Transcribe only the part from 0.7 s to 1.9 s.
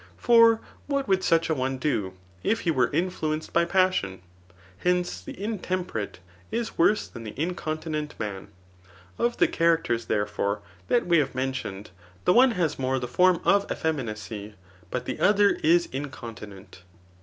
what would such a one